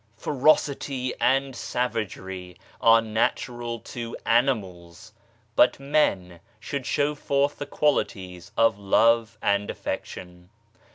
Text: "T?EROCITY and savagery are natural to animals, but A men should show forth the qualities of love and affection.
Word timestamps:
"T?EROCITY 0.19 1.13
and 1.21 1.55
savagery 1.55 2.57
are 2.81 3.03
natural 3.03 3.79
to 3.81 4.17
animals, 4.25 5.13
but 5.55 5.77
A 5.77 5.81
men 5.83 6.39
should 6.59 6.87
show 6.87 7.13
forth 7.13 7.59
the 7.59 7.67
qualities 7.67 8.51
of 8.57 8.79
love 8.79 9.37
and 9.43 9.69
affection. 9.69 10.49